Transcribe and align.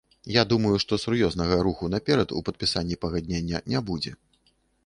Я 0.35 0.43
думаю, 0.53 0.71
што 0.83 0.97
сур'ёзнага 1.03 1.59
руху 1.69 1.91
наперад 1.97 2.35
у 2.39 2.43
падпісанні 2.49 3.01
пагаднення 3.07 3.65
не 3.75 3.79
будзе. 3.93 4.19